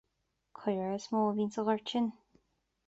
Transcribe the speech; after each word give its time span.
Caora 0.59 0.95
is 0.99 1.05
mó 1.13 1.21
a 1.27 1.31
bhíonn 1.37 1.53
sa 1.57 1.67
ghort 1.69 1.93
sin. 1.95 2.11